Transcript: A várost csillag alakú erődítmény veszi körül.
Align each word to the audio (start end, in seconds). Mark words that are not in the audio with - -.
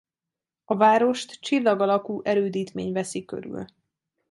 A 0.65 0.75
várost 0.75 1.41
csillag 1.41 1.81
alakú 1.81 2.21
erődítmény 2.23 2.91
veszi 2.91 3.25
körül. 3.25 3.65